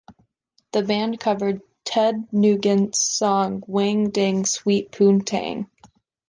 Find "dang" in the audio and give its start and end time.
4.09-4.45